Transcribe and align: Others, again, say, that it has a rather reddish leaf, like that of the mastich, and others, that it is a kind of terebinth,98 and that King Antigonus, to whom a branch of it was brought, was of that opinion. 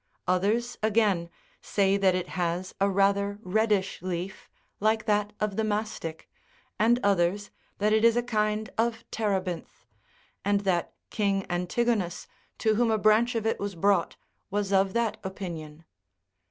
Others, 0.27 0.79
again, 0.81 1.29
say, 1.61 1.95
that 1.95 2.15
it 2.15 2.29
has 2.29 2.73
a 2.81 2.89
rather 2.89 3.37
reddish 3.43 4.01
leaf, 4.01 4.49
like 4.79 5.05
that 5.05 5.31
of 5.39 5.57
the 5.57 5.63
mastich, 5.63 6.27
and 6.79 6.99
others, 7.03 7.51
that 7.77 7.93
it 7.93 8.03
is 8.03 8.17
a 8.17 8.23
kind 8.23 8.71
of 8.79 9.05
terebinth,98 9.11 9.63
and 10.43 10.61
that 10.61 10.95
King 11.11 11.45
Antigonus, 11.51 12.25
to 12.57 12.73
whom 12.73 12.89
a 12.89 12.97
branch 12.97 13.35
of 13.35 13.45
it 13.45 13.59
was 13.59 13.75
brought, 13.75 14.15
was 14.49 14.73
of 14.73 14.93
that 14.93 15.17
opinion. 15.23 15.85